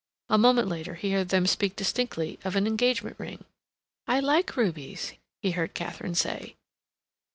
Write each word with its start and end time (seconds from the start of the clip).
A 0.29 0.37
moment 0.39 0.67
later 0.67 0.95
he 0.95 1.11
heard 1.11 1.29
them 1.29 1.45
speak 1.45 1.75
distinctly 1.75 2.39
of 2.43 2.55
an 2.55 2.65
engagement 2.65 3.19
ring. 3.19 3.45
"I 4.07 4.19
like 4.19 4.55
rubies," 4.57 5.13
he 5.43 5.51
heard 5.51 5.75
Katharine 5.75 6.15
say. 6.15 6.55